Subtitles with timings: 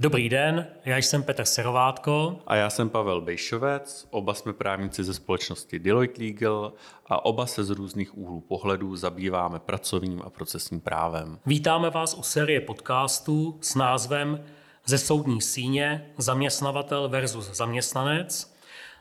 [0.00, 2.38] Dobrý den, já jsem Petr Serovátko.
[2.46, 6.72] A já jsem Pavel Bejšovec, oba jsme právníci ze společnosti Deloitte Legal
[7.06, 11.38] a oba se z různých úhlů pohledů zabýváme pracovním a procesním právem.
[11.46, 14.44] Vítáme vás u série podcastů s názvem
[14.86, 18.54] Ze soudní síně zaměstnavatel versus zaměstnanec,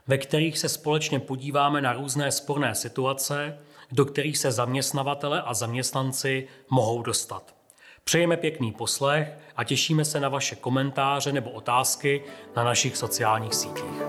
[0.08, 3.58] ve kterých se společně podíváme na různé sporné situace,
[3.92, 7.57] do kterých se zaměstnavatele a zaměstnanci mohou dostat.
[8.08, 12.24] Přejeme pěkný poslech a těšíme se na vaše komentáře nebo otázky
[12.56, 14.02] na našich sociálních sítích.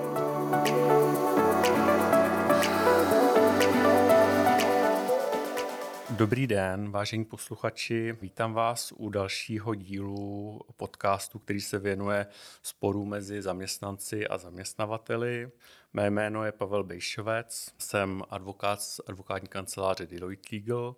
[6.11, 8.17] Dobrý den, vážení posluchači.
[8.21, 12.27] Vítám vás u dalšího dílu podcastu, který se věnuje
[12.63, 15.51] sporu mezi zaměstnanci a zaměstnavateli.
[15.93, 20.95] Mé jméno je Pavel Bejšovec, jsem advokát z advokátní kanceláře Deloitte Legal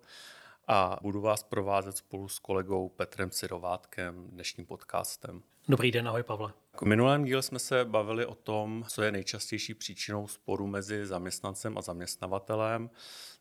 [0.73, 5.43] a budu vás provázet spolu s kolegou Petrem Cirovátkem dnešním podcastem.
[5.67, 6.53] Dobrý den, ahoj Pavle.
[6.81, 11.77] V minulém díle jsme se bavili o tom, co je nejčastější příčinou sporu mezi zaměstnancem
[11.77, 12.89] a zaměstnavatelem.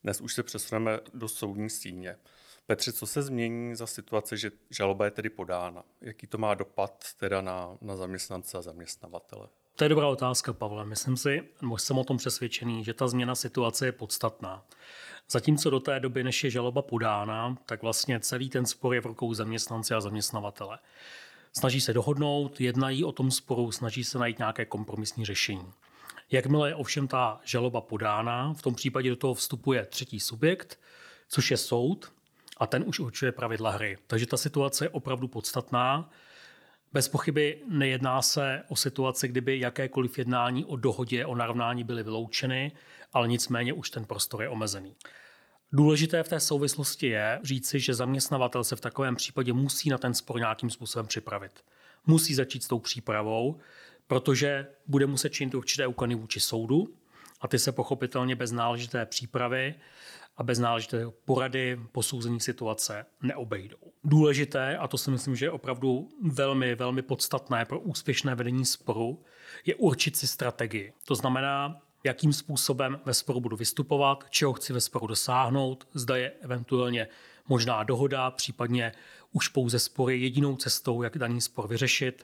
[0.05, 2.17] Dnes už se přesuneme do soudní síně.
[2.67, 5.85] Petře, co se změní za situace, že žaloba je tedy podána?
[6.01, 9.49] Jaký to má dopad teda na, na zaměstnance a zaměstnavatele?
[9.81, 10.85] To je dobrá otázka, Pavle.
[10.87, 14.65] Myslím si, nebo jsem o tom přesvědčený, že ta změna situace je podstatná.
[15.31, 19.07] Zatímco do té doby, než je žaloba podána, tak vlastně celý ten spor je v
[19.07, 20.79] rukou zaměstnance a zaměstnavatele.
[21.53, 25.73] Snaží se dohodnout, jednají o tom sporu, snaží se najít nějaké kompromisní řešení.
[26.31, 30.79] Jakmile je ovšem ta žaloba podána, v tom případě do toho vstupuje třetí subjekt,
[31.29, 32.13] což je soud,
[32.57, 33.99] a ten už určuje pravidla hry.
[34.07, 36.11] Takže ta situace je opravdu podstatná.
[36.93, 42.73] Bez pochyby nejedná se o situaci, kdyby jakékoliv jednání o dohodě o narovnání byly vyloučeny,
[43.13, 44.97] ale nicméně už ten prostor je omezený.
[45.73, 50.15] Důležité v té souvislosti je říci, že zaměstnavatel se v takovém případě musí na ten
[50.15, 51.65] spor nějakým způsobem připravit.
[52.07, 53.59] Musí začít s tou přípravou,
[54.07, 56.95] protože bude muset činit určité úkony vůči soudu
[57.41, 59.75] a ty se pochopitelně bez náležité přípravy
[60.41, 63.77] a bez náležité porady, posouzení situace neobejdou.
[64.05, 69.23] Důležité, a to si myslím, že je opravdu velmi, velmi podstatné pro úspěšné vedení sporu,
[69.65, 70.93] je určit si strategii.
[71.05, 76.31] To znamená, jakým způsobem ve sporu budu vystupovat, čeho chci ve sporu dosáhnout, zda je
[76.31, 77.09] eventuálně
[77.49, 78.93] možná dohoda, případně
[79.33, 82.23] už pouze spory jedinou cestou, jak daný spor vyřešit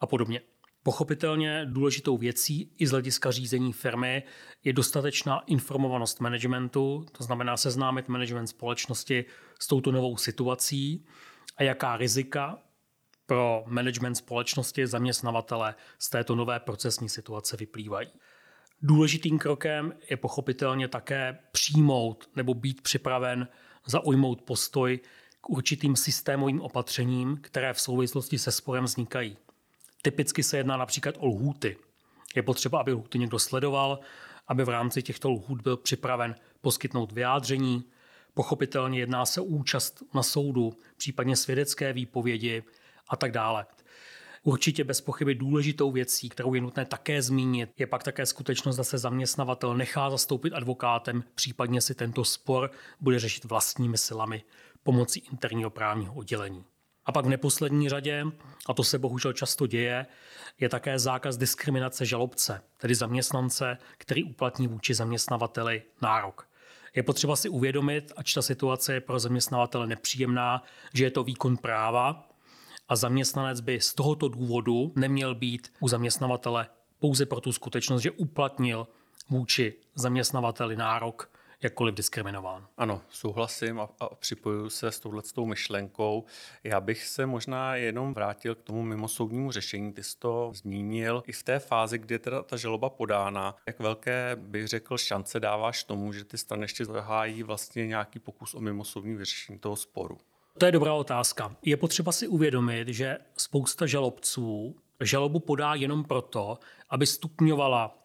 [0.00, 0.40] a podobně.
[0.86, 4.22] Pochopitelně důležitou věcí i z hlediska řízení firmy
[4.64, 9.24] je dostatečná informovanost managementu, to znamená seznámit management společnosti
[9.60, 11.06] s touto novou situací
[11.56, 12.58] a jaká rizika
[13.26, 18.08] pro management společnosti zaměstnavatele z této nové procesní situace vyplývají.
[18.82, 23.48] Důležitým krokem je pochopitelně také přijmout nebo být připraven
[23.86, 25.00] zaujmout postoj
[25.40, 29.36] k určitým systémovým opatřením, které v souvislosti se sporem vznikají.
[30.02, 31.76] Typicky se jedná například o lhůty.
[32.36, 33.98] Je potřeba, aby lhůty někdo sledoval,
[34.48, 37.84] aby v rámci těchto lhůt byl připraven poskytnout vyjádření.
[38.34, 42.62] Pochopitelně jedná se účast na soudu, případně svědecké výpovědi
[43.08, 43.66] a tak dále.
[44.42, 48.84] Určitě bez pochyby důležitou věcí, kterou je nutné také zmínit, je pak také skutečnost, že
[48.84, 52.70] se zaměstnavatel nechá zastoupit advokátem, případně si tento spor
[53.00, 54.42] bude řešit vlastními silami
[54.82, 56.64] pomocí interního právního oddělení.
[57.06, 58.24] A pak v neposlední řadě,
[58.68, 60.06] a to se bohužel často děje,
[60.60, 66.48] je také zákaz diskriminace žalobce, tedy zaměstnance, který uplatní vůči zaměstnavateli nárok.
[66.94, 70.62] Je potřeba si uvědomit, ač ta situace je pro zaměstnavatele nepříjemná,
[70.94, 72.28] že je to výkon práva
[72.88, 76.66] a zaměstnanec by z tohoto důvodu neměl být u zaměstnavatele
[76.98, 78.88] pouze pro tu skutečnost, že uplatnil
[79.30, 81.30] vůči zaměstnavateli nárok
[81.62, 82.66] jakkoliv diskriminován.
[82.76, 86.24] Ano, souhlasím a, a připojuju se s touhletou myšlenkou.
[86.64, 89.92] Já bych se možná jenom vrátil k tomu mimosoudnímu řešení.
[89.92, 93.56] Ty jsi to zmínil i v té fázi, kdy je teda ta žaloba podána.
[93.66, 98.54] Jak velké bych řekl šance dáváš tomu, že ty strany ještě zahájí vlastně nějaký pokus
[98.54, 100.18] o mimosoudní vyřešení toho sporu?
[100.58, 101.56] To je dobrá otázka.
[101.62, 106.58] Je potřeba si uvědomit, že spousta žalobců žalobu podá jenom proto,
[106.90, 107.98] aby stupňovala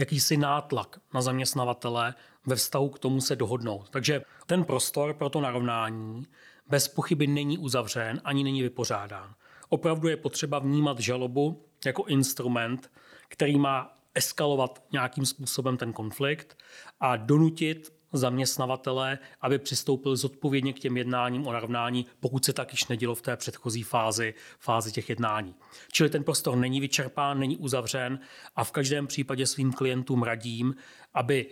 [0.00, 2.14] jakýsi nátlak na zaměstnavatele
[2.46, 3.90] ve vztahu k tomu se dohodnout.
[3.90, 6.26] Takže ten prostor pro to narovnání
[6.68, 9.34] bez pochyby není uzavřen ani není vypořádán.
[9.68, 12.90] Opravdu je potřeba vnímat žalobu jako instrument,
[13.28, 16.58] který má eskalovat nějakým způsobem ten konflikt
[17.00, 22.88] a donutit zaměstnavatele, aby přistoupil zodpovědně k těm jednáním o narovnání, pokud se tak již
[22.88, 25.54] nedělo v té předchozí fázi, fázi těch jednání.
[25.92, 28.20] Čili ten prostor není vyčerpán, není uzavřen
[28.56, 30.74] a v každém případě svým klientům radím,
[31.14, 31.46] aby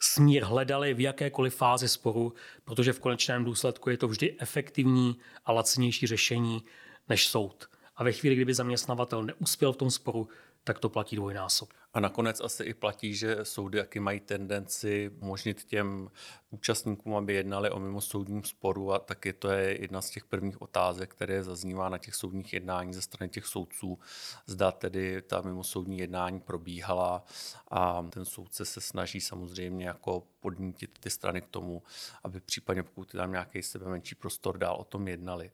[0.00, 2.32] smír hledali v jakékoliv fázi sporu,
[2.64, 6.62] protože v konečném důsledku je to vždy efektivní a lacnější řešení
[7.08, 7.64] než soud.
[7.96, 10.28] A a ve chvíli, kdyby zaměstnavatel neuspěl v tom sporu,
[10.64, 11.68] tak to platí dvojnásob.
[11.94, 16.10] A nakonec asi i platí, že soudy jaký mají tendenci umožnit těm
[16.50, 21.10] účastníkům, aby jednali o mimosoudním sporu a taky to je jedna z těch prvních otázek,
[21.10, 23.98] které zaznívá na těch soudních jednání ze strany těch soudců.
[24.46, 27.24] Zda tedy ta mimosoudní jednání probíhala
[27.70, 31.82] a ten soudce se snaží samozřejmě jako podnítit ty strany k tomu,
[32.24, 35.50] aby případně pokud tam nějaký sebe menší prostor dál o tom jednali.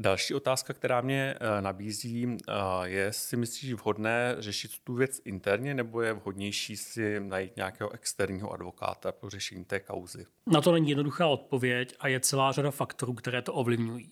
[0.00, 2.52] Další otázka, která mě eh, nabízí, eh,
[2.84, 8.52] je, jestli myslíš vhodné řešit tu věc interně, nebo je vhodnější si najít nějakého externího
[8.52, 10.26] advokáta pro řešení té kauzy?
[10.46, 14.10] Na to není jednoduchá odpověď a je celá řada faktorů, které to ovlivňují.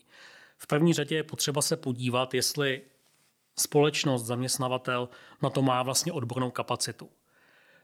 [0.59, 2.83] V první řadě je potřeba se podívat, jestli
[3.59, 5.09] společnost, zaměstnavatel
[5.43, 7.11] na to má vlastně odbornou kapacitu.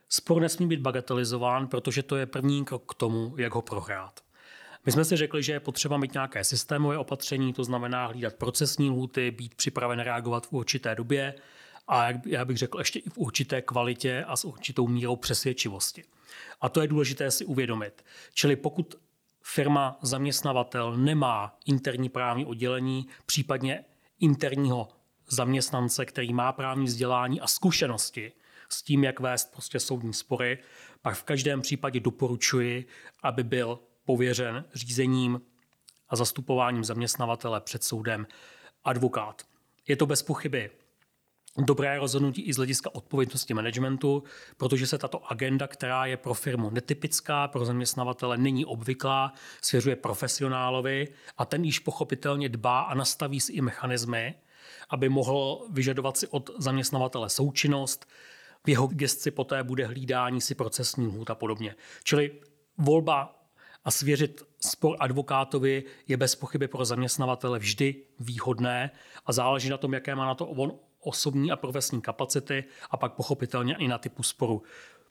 [0.09, 4.22] Spor nesmí být bagatelizován, protože to je první krok k tomu, jak ho prohrát.
[4.85, 8.89] My jsme si řekli, že je potřeba mít nějaké systémové opatření, to znamená hlídat procesní
[8.89, 11.35] lhuty, být připraven reagovat v určité době
[11.87, 16.03] a já bych řekl ještě i v určité kvalitě a s určitou mírou přesvědčivosti.
[16.61, 18.05] A to je důležité si uvědomit.
[18.33, 18.95] Čili pokud
[19.41, 23.85] firma, zaměstnavatel nemá interní právní oddělení, případně
[24.19, 24.87] interního
[25.27, 28.31] zaměstnance, který má právní vzdělání a zkušenosti
[28.69, 30.57] s tím, jak vést prostě soudní spory,
[31.01, 32.85] pak v každém případě doporučuji,
[33.23, 35.41] aby byl pověřen řízením
[36.09, 38.27] a zastupováním zaměstnavatele před soudem
[38.83, 39.41] advokát.
[39.87, 40.69] Je to bez pochyby
[41.57, 44.23] dobré rozhodnutí i z hlediska odpovědnosti managementu,
[44.57, 51.07] protože se tato agenda, která je pro firmu netypická, pro zaměstnavatele není obvyklá, svěřuje profesionálovi
[51.37, 54.35] a ten již pochopitelně dbá a nastaví si i mechanismy,
[54.89, 58.05] aby mohl vyžadovat si od zaměstnavatele součinnost,
[58.65, 61.75] v jeho gesci poté bude hlídání si procesní hůd a podobně.
[62.03, 62.31] Čili
[62.77, 63.42] volba
[63.85, 68.91] a svěřit spor advokátovi je bez pochyby pro zaměstnavatele vždy výhodné
[69.25, 73.13] a záleží na tom, jaké má na to on osobní a profesní kapacity a pak
[73.13, 74.63] pochopitelně i na typu sporu.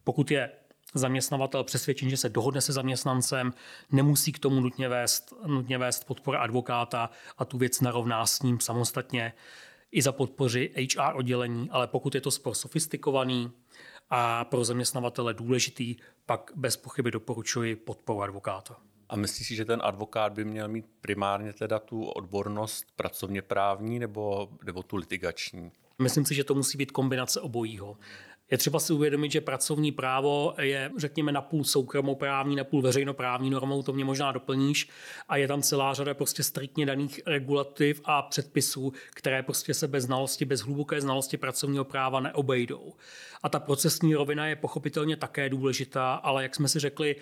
[0.04, 0.50] Pokud je
[0.94, 3.52] zaměstnavatel přesvědčen, že se dohodne se zaměstnancem,
[3.90, 8.60] nemusí k tomu nutně vést, nutně vést podpora advokáta a tu věc narovná s ním
[8.60, 9.32] samostatně
[9.92, 13.50] i za podpoři HR oddělení, ale pokud je to spor sofistikovaný,
[14.14, 18.76] a pro zaměstnavatele důležitý, pak bez pochyby doporučuji podporu advokáta.
[19.09, 23.99] A myslíš si, že ten advokát by měl mít primárně teda tu odbornost pracovně právní
[23.99, 25.73] nebo, nebo tu litigační?
[26.03, 27.97] Myslím si, že to musí být kombinace obojího.
[28.52, 33.93] Je třeba si uvědomit, že pracovní právo je, řekněme, napůl soukromoprávní, napůl veřejnoprávní normou, to
[33.93, 34.88] mě možná doplníš,
[35.28, 40.04] a je tam celá řada prostě striktně daných regulativ a předpisů, které prostě se bez
[40.04, 42.93] znalosti, bez hluboké znalosti pracovního práva neobejdou.
[43.43, 47.16] A ta procesní rovina je pochopitelně také důležitá, ale jak jsme si řekli,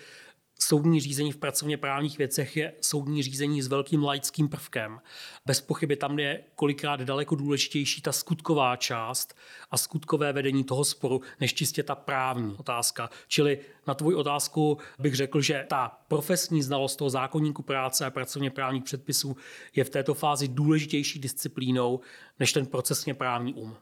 [0.63, 5.01] soudní řízení v pracovně právních věcech je soudní řízení s velkým laickým prvkem.
[5.47, 9.37] Bez pochyby tam je kolikrát daleko důležitější ta skutková část
[9.71, 13.11] a skutkové vedení toho sporu, než čistě ta právní otázka.
[13.29, 18.51] Čili na tvou otázku bych řekl, že ta profesní znalost toho zákonníku práce a pracovně
[18.51, 19.37] právních předpisů
[19.77, 22.01] je v této fázi důležitější disciplínou
[22.39, 23.77] než ten procesně právní um.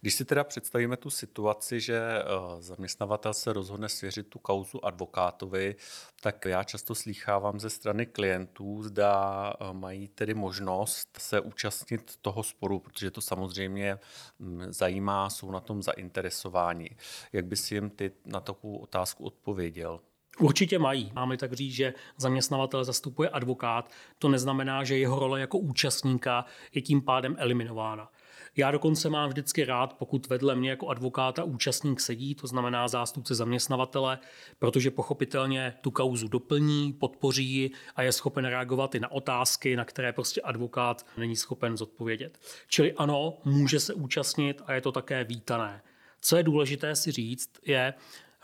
[0.00, 2.24] Když si teda představíme tu situaci, že eh,
[2.58, 5.76] zaměstnavatel se rozhodne svěřit tu kauzu advokátovi,
[6.20, 12.42] tak já často slýchávám ze strany klientů, zda eh, mají tedy možnost se účastnit toho
[12.42, 13.98] sporu, protože to samozřejmě
[14.38, 16.90] mm, zajímá, jsou na tom zainteresováni.
[17.32, 20.00] Jak by si jim ty na takovou otázku odpověděl?
[20.40, 21.12] Určitě mají.
[21.14, 23.90] Máme tak říct, že zaměstnavatel zastupuje advokát.
[24.18, 28.10] To neznamená, že jeho role jako účastníka je tím pádem eliminována.
[28.56, 33.34] Já dokonce mám vždycky rád, pokud vedle mě jako advokáta účastník sedí, to znamená zástupce
[33.34, 34.18] zaměstnavatele,
[34.58, 39.84] protože pochopitelně tu kauzu doplní, podpoří ji a je schopen reagovat i na otázky, na
[39.84, 42.38] které prostě advokát není schopen zodpovědět.
[42.68, 45.82] Čili ano, může se účastnit a je to také vítané.
[46.20, 47.94] Co je důležité si říct, je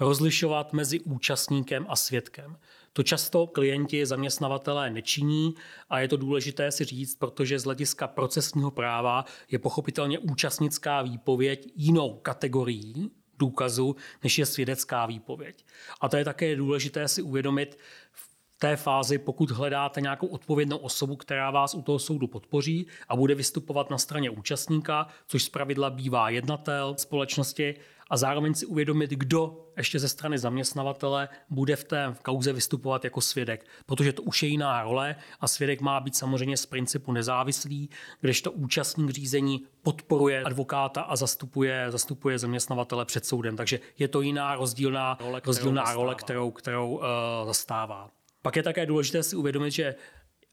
[0.01, 2.57] rozlišovat mezi účastníkem a svědkem.
[2.93, 5.55] To často klienti, zaměstnavatelé nečiní
[5.91, 11.73] a je to důležité si říct, protože z hlediska procesního práva je pochopitelně účastnická výpověď
[11.77, 15.65] jinou kategorií důkazu, než je svědecká výpověď.
[16.01, 17.79] A to je také důležité si uvědomit
[18.13, 23.17] v té fázi, pokud hledáte nějakou odpovědnou osobu, která vás u toho soudu podpoří a
[23.17, 27.75] bude vystupovat na straně účastníka, což zpravidla bývá jednatel společnosti,
[28.11, 33.21] a zároveň si uvědomit, kdo ještě ze strany zaměstnavatele bude v té kauze vystupovat jako
[33.21, 37.91] svědek, protože to už je jiná role a svědek má být samozřejmě z principu nezávislý,
[38.21, 43.57] kdežto účastník řízení podporuje advokáta a zastupuje, zastupuje zaměstnavatele před soudem.
[43.57, 47.03] Takže je to jiná rozdílná role, rozdílná role kterou, kterou uh,
[47.47, 48.11] zastává.
[48.43, 49.95] Pak je také důležité si uvědomit, že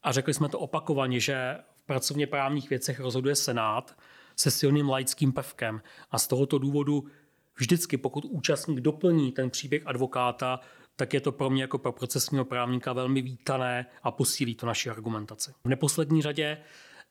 [0.04, 3.98] a řekli jsme to opakovaně, že pracovně právních věcech rozhoduje Senát
[4.36, 5.82] se silným laickým prvkem.
[6.12, 7.04] A z tohoto důvodu
[7.58, 10.60] vždycky, pokud účastník doplní ten příběh advokáta,
[10.96, 14.90] tak je to pro mě jako pro procesního právníka velmi vítané a posílí to naši
[14.90, 15.52] argumentaci.
[15.64, 16.58] V neposlední řadě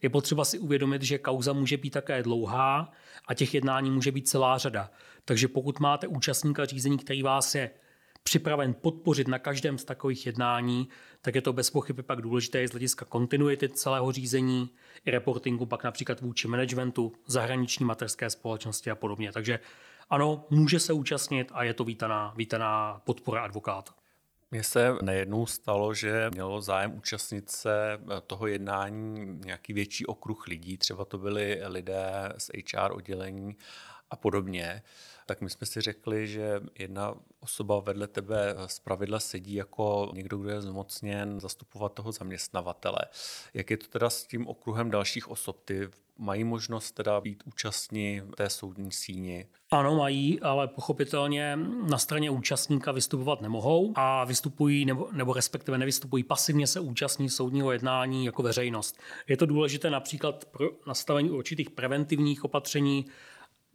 [0.03, 2.93] je potřeba si uvědomit, že kauza může být také dlouhá
[3.29, 4.91] a těch jednání může být celá řada.
[5.25, 7.71] Takže pokud máte účastníka řízení, který vás je
[8.23, 10.89] připraven podpořit na každém z takových jednání,
[11.21, 14.71] tak je to bez pochyby pak důležité z hlediska kontinuity celého řízení
[15.05, 19.33] i reportingu pak například vůči managementu, zahraniční materské společnosti a podobně.
[19.33, 19.59] Takže
[20.11, 23.93] ano, může se účastnit a je to vítaná, vítaná podpora advokáta.
[24.51, 30.79] Mně se nejednou stalo, že mělo zájem účastnit se toho jednání nějaký větší okruh lidí,
[30.79, 33.57] třeba to byli lidé z HR oddělení
[34.11, 34.83] a podobně
[35.27, 40.39] tak my jsme si řekli, že jedna osoba vedle tebe z pravidla sedí jako někdo,
[40.39, 42.99] kdo je zmocněn zastupovat toho zaměstnavatele.
[43.55, 45.61] Jak je to teda s tím okruhem dalších osob?
[45.65, 49.47] Ty mají možnost teda být účastní té soudní síni?
[49.71, 51.57] Ano, mají, ale pochopitelně
[51.91, 57.73] na straně účastníka vystupovat nemohou a vystupují nebo, nebo respektive nevystupují pasivně se účastní soudního
[57.73, 58.99] jednání jako veřejnost.
[59.29, 63.07] Je to důležité například pro nastavení určitých preventivních opatření,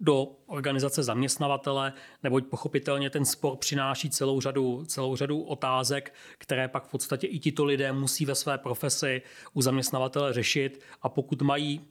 [0.02, 1.94] do organizace zaměstnavatele,
[2.24, 7.40] neboť pochopitelně ten spor přináší celou řadu, celou řadu otázek, které pak v podstatě i
[7.40, 9.22] tito lidé musí ve své profesi
[9.54, 11.82] u zaměstnavatele řešit a pokud mají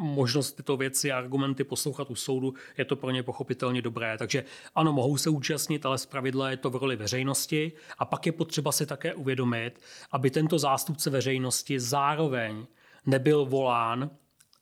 [0.00, 4.18] možnost tyto věci a argumenty poslouchat u soudu, je to pro ně pochopitelně dobré.
[4.18, 4.44] Takže
[4.74, 7.72] ano, mohou se účastnit, ale zpravidla je to v roli veřejnosti.
[7.98, 12.66] A pak je potřeba si také uvědomit, aby tento zástupce veřejnosti zároveň
[13.06, 14.10] nebyl volán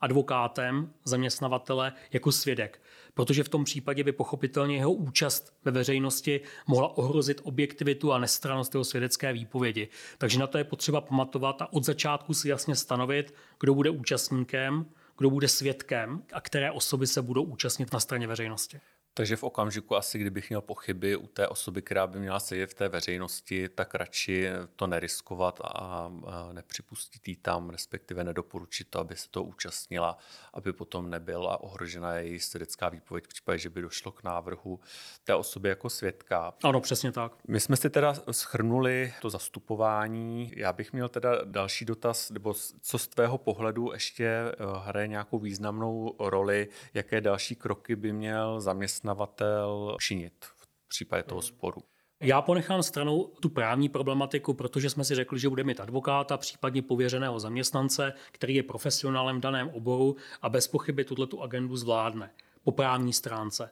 [0.00, 2.80] advokátem zaměstnavatele jako svědek
[3.16, 8.75] protože v tom případě by pochopitelně jeho účast ve veřejnosti mohla ohrozit objektivitu a nestranost
[8.75, 9.88] jeho svědecké výpovědi.
[10.18, 14.87] Takže na to je potřeba pamatovat a od začátku si jasně stanovit, kdo bude účastníkem,
[15.18, 18.80] kdo bude svědkem a které osoby se budou účastnit na straně veřejnosti.
[19.18, 22.75] Takže v okamžiku asi, kdybych měl pochyby u té osoby, která by měla sedět v
[22.75, 26.11] té veřejnosti, tak radši to neriskovat a
[26.52, 30.18] nepřipustit jí tam, respektive nedoporučit to, aby se to účastnila,
[30.54, 34.80] aby potom nebyla ohrožena její svědecká výpověď v případě, že by došlo k návrhu
[35.25, 36.54] té osoby jako svědka.
[36.64, 37.32] Ano, přesně tak.
[37.49, 40.52] My jsme si teda schrnuli to zastupování.
[40.56, 45.38] Já bych měl teda další dotaz, nebo co z tvého pohledu ještě eh, hraje nějakou
[45.38, 51.82] významnou roli, jaké další kroky by měl zaměstnat zaměstnavatel činit v případě toho sporu?
[52.20, 56.82] Já ponechám stranou tu právní problematiku, protože jsme si řekli, že bude mít advokáta, případně
[56.82, 62.30] pověřeného zaměstnance, který je profesionálem v daném oboru a bez pochyby tuto tu agendu zvládne
[62.64, 63.70] po právní stránce.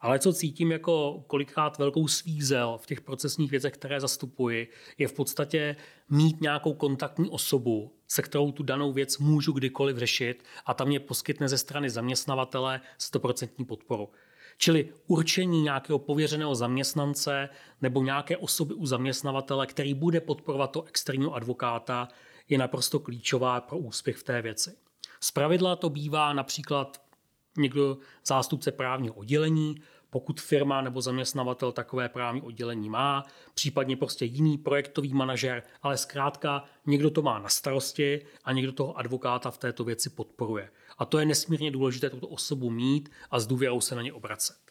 [0.00, 5.12] Ale co cítím jako kolikrát velkou svízel v těch procesních věcech, které zastupuji, je v
[5.12, 5.76] podstatě
[6.10, 11.00] mít nějakou kontaktní osobu, se kterou tu danou věc můžu kdykoliv řešit a tam mě
[11.00, 14.08] poskytne ze strany zaměstnavatele 100% podporu.
[14.56, 17.48] Čili určení nějakého pověřeného zaměstnance
[17.82, 22.08] nebo nějaké osoby u zaměstnavatele, který bude podporovat to externího advokáta,
[22.48, 24.76] je naprosto klíčová pro úspěch v té věci.
[25.20, 27.05] Z pravidla to bývá například
[27.56, 29.76] někdo zástupce právního oddělení,
[30.10, 36.64] pokud firma nebo zaměstnavatel takové právní oddělení má, případně prostě jiný projektový manažer, ale zkrátka
[36.86, 40.70] někdo to má na starosti a někdo toho advokáta v této věci podporuje.
[40.98, 44.65] A to je nesmírně důležité tuto osobu mít a s důvěrou se na ně obracet.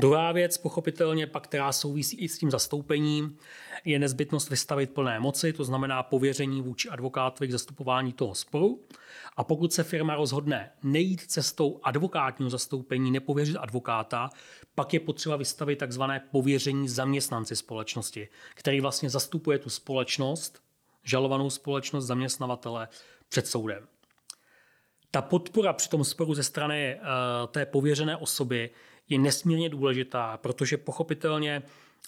[0.00, 3.38] Druhá věc, pochopitelně, pak, která souvisí i s tím zastoupením,
[3.84, 8.80] je nezbytnost vystavit plné moci, to znamená pověření vůči advokátovi k zastupování toho sporu.
[9.36, 14.30] A pokud se firma rozhodne nejít cestou advokátního zastoupení, nepověřit advokáta,
[14.74, 20.62] pak je potřeba vystavit takzvané pověření zaměstnanci společnosti, který vlastně zastupuje tu společnost,
[21.04, 22.88] žalovanou společnost zaměstnavatele
[23.28, 23.86] před soudem.
[25.10, 27.06] Ta podpora při tom sporu ze strany uh,
[27.46, 28.70] té pověřené osoby
[29.08, 31.62] je nesmírně důležitá, protože pochopitelně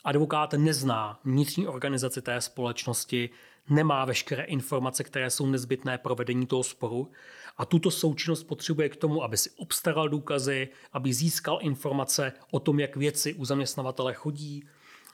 [0.05, 3.31] advokát nezná vnitřní organizaci té společnosti,
[3.71, 7.11] nemá veškeré informace, které jsou nezbytné pro vedení toho sporu
[7.57, 12.81] a tuto součinnost potřebuje k tomu, aby si obstaral důkazy, aby získal informace o tom,
[12.81, 14.65] jak věci u zaměstnavatele chodí,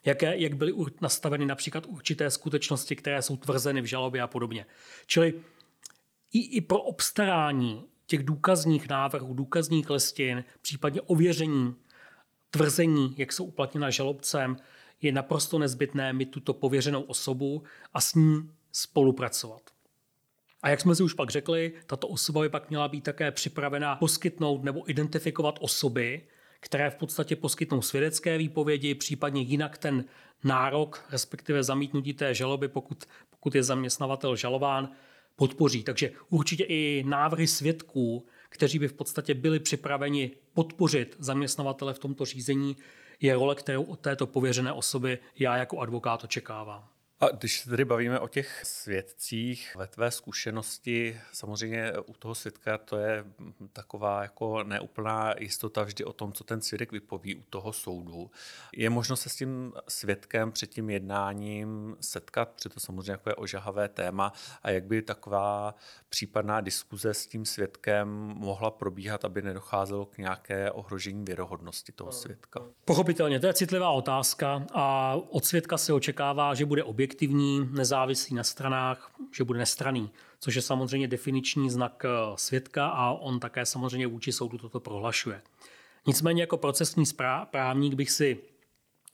[0.04, 4.66] jaké, jak byly nastaveny například určité skutečnosti, které jsou tvrzeny v žalobě a podobně.
[5.06, 5.34] Čili
[6.32, 11.74] i, i pro obstarání těch důkazních návrhů, důkazních listin, případně ověření
[12.50, 14.56] tvrzení, jak jsou uplatněna žalobcem,
[15.02, 17.62] je naprosto nezbytné mít tuto pověřenou osobu
[17.94, 19.62] a s ní spolupracovat.
[20.62, 23.96] A jak jsme si už pak řekli, tato osoba by pak měla být také připravena
[23.96, 26.22] poskytnout nebo identifikovat osoby,
[26.60, 30.04] které v podstatě poskytnou svědecké výpovědi, případně jinak ten
[30.44, 34.88] nárok, respektive zamítnutí té žaloby, pokud, pokud je zaměstnavatel žalován,
[35.36, 35.82] podpoří.
[35.82, 42.24] Takže určitě i návrhy svědků, kteří by v podstatě byli připraveni podpořit zaměstnavatele v tomto
[42.24, 42.76] řízení,
[43.20, 46.88] je role, kterou od této pověřené osoby já jako advokát očekávám.
[47.20, 52.78] A když se tady bavíme o těch svědcích, ve tvé zkušenosti, samozřejmě u toho svědka
[52.78, 53.24] to je
[53.72, 58.30] taková jako neúplná jistota vždy o tom, co ten svědek vypoví u toho soudu.
[58.72, 63.34] Je možno se s tím svědkem před tím jednáním setkat, protože to samozřejmě jako je
[63.34, 64.32] ožahavé téma
[64.62, 65.74] a jak by taková
[66.08, 72.60] případná diskuze s tím svědkem mohla probíhat, aby nedocházelo k nějaké ohrožení věrohodnosti toho svědka.
[72.84, 78.36] Pochopitelně, to je citlivá otázka a od svědka se očekává, že bude objekt objektivní, nezávislý
[78.36, 80.10] na stranách, že bude nestraný,
[80.40, 85.42] což je samozřejmě definiční znak eh, svědka a on také samozřejmě vůči soudu toto prohlašuje.
[86.06, 87.04] Nicméně jako procesní
[87.50, 88.38] právník bych si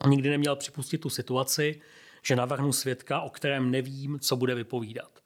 [0.07, 1.81] nikdy neměl připustit tu situaci,
[2.23, 5.21] že navrhnu svědka, o kterém nevím, co bude vypovídat.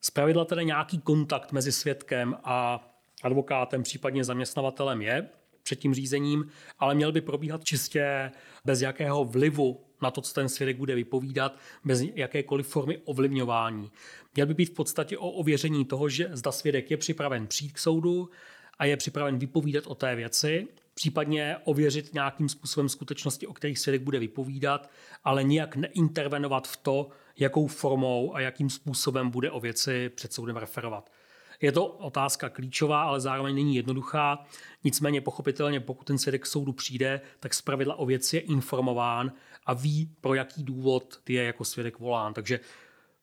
[0.00, 2.88] Zpravidla tedy nějaký kontakt mezi svědkem a
[3.22, 5.28] advokátem, případně zaměstnavatelem je
[5.62, 8.30] před tím řízením, ale měl by probíhat čistě
[8.66, 13.90] bez jakého vlivu na to, co ten svědek bude vypovídat, bez jakékoliv formy ovlivňování.
[14.34, 17.78] Měl by být v podstatě o ověření toho, že zda svědek je připraven přijít k
[17.78, 18.30] soudu
[18.78, 24.02] a je připraven vypovídat o té věci, případně ověřit nějakým způsobem skutečnosti, o kterých svědek
[24.02, 24.90] bude vypovídat,
[25.24, 27.08] ale nijak neintervenovat v to,
[27.38, 31.10] jakou formou a jakým způsobem bude o věci před soudem referovat.
[31.60, 34.46] Je to otázka klíčová, ale zároveň není jednoduchá.
[34.84, 39.32] Nicméně pochopitelně, pokud ten svědek k soudu přijde, tak zpravidla o věci je informován
[39.66, 42.34] a ví, pro jaký důvod je jako svědek volán.
[42.34, 42.60] Takže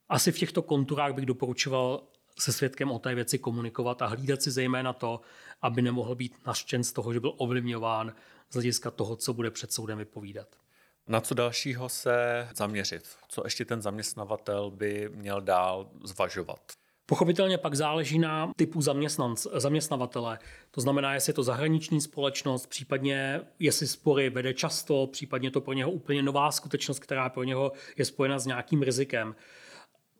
[0.09, 2.03] asi v těchto konturách bych doporučoval
[2.39, 5.21] se svědkem o té věci komunikovat a hlídat si zejména to,
[5.61, 8.13] aby nemohl být naštěn z toho, že byl ovlivňován
[8.49, 10.47] z hlediska toho, co bude před soudem vypovídat.
[11.07, 13.07] Na co dalšího se zaměřit?
[13.29, 16.82] Co ještě ten zaměstnavatel by měl dál zvažovat?
[17.05, 18.81] Pochopitelně pak záleží na typu
[19.55, 20.39] zaměstnavatele.
[20.71, 25.73] To znamená, jestli je to zahraniční společnost, případně jestli spory vede často, případně to pro
[25.73, 29.35] něho úplně nová skutečnost, která pro něho je spojena s nějakým rizikem.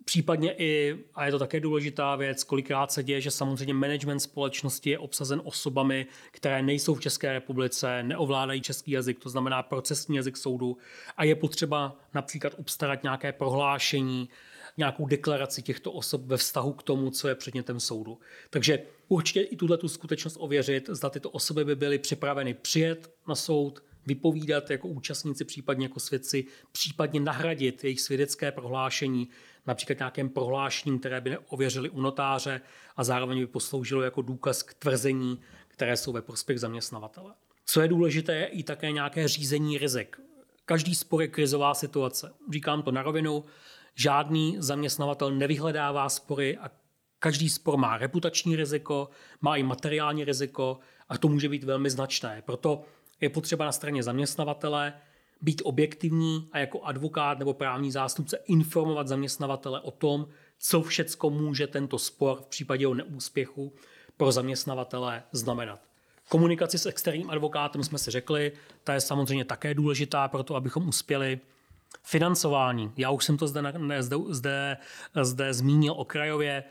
[0.05, 4.89] Případně i, a je to také důležitá věc, kolikrát se děje, že samozřejmě management společnosti
[4.89, 10.37] je obsazen osobami, které nejsou v České republice, neovládají český jazyk, to znamená procesní jazyk
[10.37, 10.77] soudu
[11.17, 14.29] a je potřeba například obstarat nějaké prohlášení,
[14.77, 18.19] nějakou deklaraci těchto osob ve vztahu k tomu, co je předmětem soudu.
[18.49, 23.35] Takže určitě i tuhle tu skutečnost ověřit, zda tyto osoby by byly připraveny přijet na
[23.35, 29.29] soud, vypovídat jako účastníci, případně jako svědci, případně nahradit jejich svědecké prohlášení,
[29.67, 32.61] například nějakým prohlášením, které by ověřili u notáře
[32.95, 37.33] a zároveň by posloužilo jako důkaz k tvrzení, které jsou ve prospěch zaměstnavatele.
[37.65, 40.17] Co je důležité, je i také nějaké řízení rizik.
[40.65, 42.33] Každý spor je krizová situace.
[42.51, 43.45] Říkám to na rovinu,
[43.95, 46.71] žádný zaměstnavatel nevyhledává spory a
[47.19, 49.09] každý spor má reputační riziko,
[49.41, 50.79] má i materiální riziko
[51.09, 52.41] a to může být velmi značné.
[52.45, 52.81] Proto
[53.21, 54.93] je potřeba na straně zaměstnavatele
[55.41, 60.27] být objektivní a jako advokát nebo právní zástupce informovat zaměstnavatele o tom,
[60.59, 63.73] co všecko může tento spor v případě o neúspěchu
[64.17, 65.81] pro zaměstnavatele znamenat.
[66.29, 68.51] Komunikaci s externím advokátem jsme si řekli,
[68.83, 71.39] ta je samozřejmě také důležitá pro to, abychom uspěli.
[72.03, 72.91] Financování.
[72.97, 74.77] Já už jsem to zde, ne, zde, zde,
[75.21, 76.63] zde zmínil okrajově.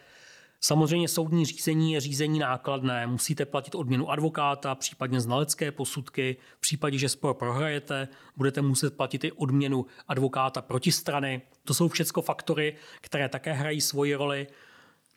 [0.60, 3.06] Samozřejmě soudní řízení je řízení nákladné.
[3.06, 6.36] Musíte platit odměnu advokáta, případně znalecké posudky.
[6.56, 11.42] V případě, že spor prohrajete, budete muset platit i odměnu advokáta protistrany.
[11.64, 14.46] To jsou všechno faktory, které také hrají svoji roli.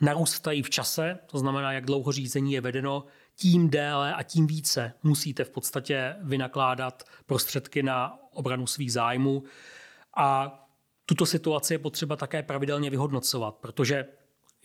[0.02, 4.94] Narůstají v čase, to znamená, jak dlouho řízení je vedeno, tím déle a tím více
[5.04, 9.44] musíte v podstatě vynakládat prostředky na obranu svých zájmů.
[10.16, 10.60] A
[11.06, 14.06] tuto situaci je potřeba také pravidelně vyhodnocovat, protože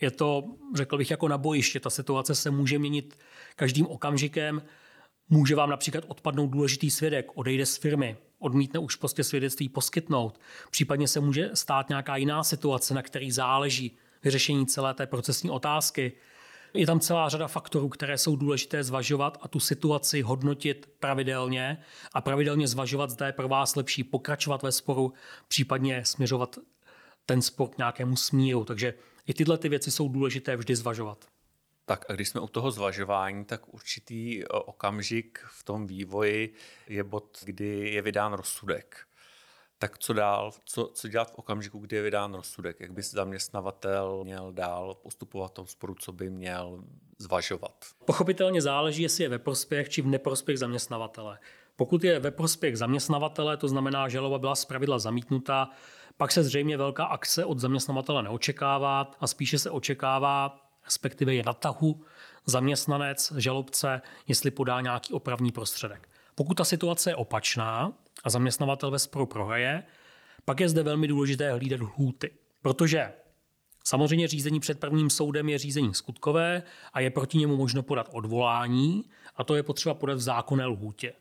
[0.01, 0.43] je to,
[0.75, 1.79] řekl bych, jako na bojiště.
[1.79, 3.19] Ta situace se může měnit
[3.55, 4.61] každým okamžikem.
[5.29, 10.39] Může vám například odpadnout důležitý svědek, odejde z firmy, odmítne už prostě svědectví poskytnout.
[10.71, 16.11] Případně se může stát nějaká jiná situace, na který záleží vyřešení celé té procesní otázky.
[16.73, 21.77] Je tam celá řada faktorů, které jsou důležité zvažovat a tu situaci hodnotit pravidelně
[22.13, 25.13] a pravidelně zvažovat, zda je pro vás lepší pokračovat ve sporu,
[25.47, 26.57] případně směřovat
[27.25, 28.65] ten spor k nějakému smíru.
[28.65, 28.93] Takže
[29.27, 31.25] i tyhle ty věci jsou důležité vždy zvažovat.
[31.85, 36.53] Tak a když jsme u toho zvažování, tak určitý okamžik v tom vývoji
[36.87, 39.07] je bod, kdy je vydán rozsudek
[39.81, 44.23] tak co dál, co, co dělat v okamžiku, kdy je vydán rozsudek, jak by zaměstnavatel
[44.23, 46.83] měl dál postupovat v tom sporu, co by měl
[47.17, 47.85] zvažovat?
[48.05, 51.39] Pochopitelně záleží, jestli je ve prospěch či v neprospěch zaměstnavatele.
[51.75, 55.69] Pokud je ve prospěch zaměstnavatele, to znamená, že žaloba byla zpravidla zamítnuta,
[56.17, 61.53] Pak se zřejmě velká akce od zaměstnavatele neočekává a spíše se očekává, respektive je na
[61.53, 62.05] tahu,
[62.45, 66.10] zaměstnanec, žalobce, jestli podá nějaký opravný prostředek.
[66.35, 69.83] Pokud ta situace je opačná a zaměstnavatel ve sporu prohraje,
[70.45, 73.13] pak je zde velmi důležité hlídat lhůty, protože
[73.83, 76.63] Samozřejmě řízení před prvním soudem je řízení skutkové
[76.93, 79.03] a je proti němu možno podat odvolání
[79.35, 81.13] a to je potřeba podat v zákonné lhůtě.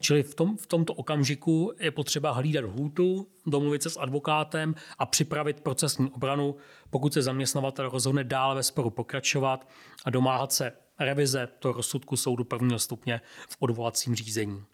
[0.00, 5.06] Čili v, tom, v tomto okamžiku je potřeba hlídat lhůtu, domluvit se s advokátem a
[5.06, 6.56] připravit procesní obranu,
[6.90, 9.68] pokud se zaměstnavatel rozhodne dále ve sporu pokračovat
[10.04, 14.64] a domáhat se revize toho rozsudku soudu prvního stupně v odvolacím řízení.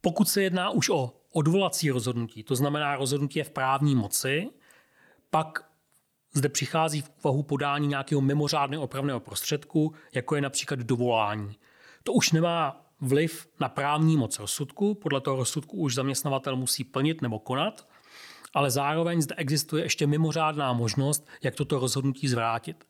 [0.00, 4.50] Pokud se jedná už o odvolací rozhodnutí, to znamená rozhodnutí je v právní moci,
[5.30, 5.64] pak
[6.34, 11.56] zde přichází v úvahu podání nějakého mimořádného opravného prostředku, jako je například dovolání.
[12.02, 17.22] To už nemá vliv na právní moc rozsudku, podle toho rozsudku už zaměstnavatel musí plnit
[17.22, 17.88] nebo konat,
[18.54, 22.84] ale zároveň zde existuje ještě mimořádná možnost, jak toto rozhodnutí zvrátit.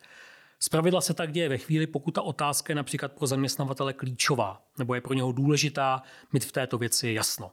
[0.65, 4.95] Zpravidla se tak děje ve chvíli, pokud ta otázka je například pro zaměstnavatele klíčová, nebo
[4.95, 7.53] je pro něho důležitá mít v této věci jasno.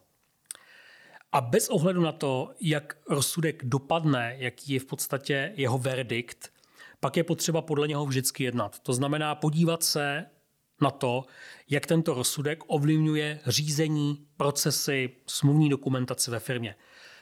[1.32, 6.54] A bez ohledu na to, jak rozsudek dopadne, jaký je v podstatě jeho verdikt,
[7.00, 8.80] pak je potřeba podle něho vždycky jednat.
[8.80, 10.26] To znamená podívat se
[10.82, 11.26] na to,
[11.69, 16.76] jak tento rozsudek ovlivňuje řízení, procesy, smluvní dokumentaci ve firmě.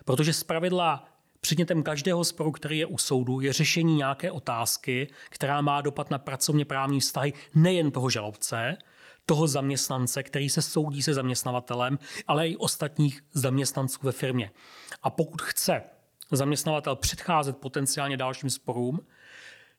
[0.06, 5.82] Protože zpravidla předmětem každého sporu, který je u soudu, je řešení nějaké otázky, která má
[5.82, 8.78] dopad na pracovně právní vztahy nejen toho žalobce,
[9.26, 14.52] toho zaměstnance, který se soudí se zaměstnavatelem, ale i ostatních zaměstnanců ve firmě.
[15.04, 15.82] A pokud chce
[16.32, 19.00] zaměstnavatel předcházet potenciálně dalším sporům,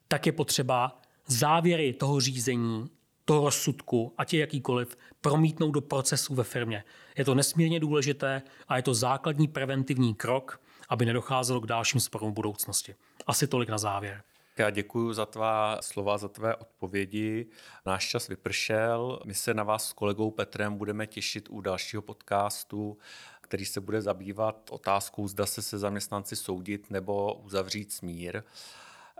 [0.08, 2.90] tak je potřeba závěry toho řízení,
[3.24, 6.84] toho rozsudku, ať je jakýkoliv, promítnout do procesu ve firmě.
[7.18, 12.32] Je to nesmírně důležité a je to základní preventivní krok, aby nedocházelo k dalším sporům
[12.32, 12.94] budoucnosti.
[13.26, 14.22] Asi tolik na závěr.
[14.58, 17.46] Já děkuji za tvá slova, za tvé odpovědi.
[17.86, 19.20] Náš čas vypršel.
[19.24, 22.98] My se na vás s kolegou Petrem budeme těšit u dalšího podcastu,
[23.40, 28.42] který se bude zabývat otázkou, zda se se zaměstnanci soudit nebo uzavřít smír.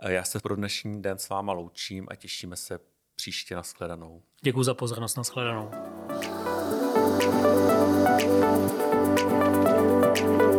[0.07, 2.79] Já se pro dnešní den s váma loučím a těšíme se
[3.15, 4.21] příště na shledanou.
[4.41, 5.71] Děkuji za pozornost, na shledanou.
[10.15, 10.58] thank you